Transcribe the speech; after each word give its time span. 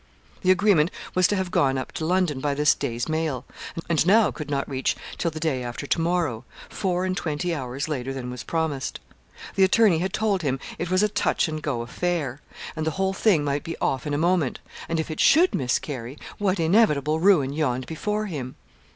The 0.41 0.49
agreement 0.49 0.89
was 1.13 1.27
to 1.27 1.35
have 1.35 1.51
gone 1.51 1.77
up 1.77 1.91
to 1.91 2.05
London 2.07 2.39
by 2.39 2.55
this 2.55 2.73
day's 2.73 3.07
mail, 3.07 3.45
and 3.87 4.03
now 4.07 4.31
could 4.31 4.49
not 4.49 4.67
reach 4.67 4.95
till 5.19 5.29
the 5.29 5.39
day 5.39 5.61
after 5.63 5.85
to 5.85 6.01
morrow 6.01 6.43
four 6.69 7.05
and 7.05 7.15
twenty 7.15 7.53
hours 7.53 7.87
later 7.87 8.11
than 8.11 8.31
was 8.31 8.41
promised. 8.41 8.99
The 9.53 9.63
attorney 9.63 9.99
had 9.99 10.11
told 10.11 10.41
him 10.41 10.57
it 10.79 10.89
was 10.89 11.03
a 11.03 11.07
'touch 11.07 11.47
and 11.47 11.61
go 11.61 11.81
affair,' 11.83 12.41
and 12.75 12.87
the 12.87 12.97
whole 12.97 13.13
thing 13.13 13.43
might 13.43 13.63
be 13.63 13.77
off 13.77 14.07
in 14.07 14.13
a 14.15 14.17
moment; 14.17 14.57
and 14.89 14.99
if 14.99 15.11
it 15.11 15.19
should 15.19 15.53
miscarry 15.53 16.17
what 16.39 16.59
inevitable 16.59 17.19
ruin 17.19 17.53
yawned 17.53 17.85
before 17.85 18.25
him? 18.25 18.55